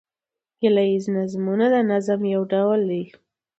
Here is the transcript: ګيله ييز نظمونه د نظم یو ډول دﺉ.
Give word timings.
ګيله 0.59 0.83
ييز 0.89 1.05
نظمونه 1.15 1.65
د 1.73 1.75
نظم 1.91 2.21
یو 2.33 2.41
ډول 2.53 2.79
دﺉ. 2.89 3.03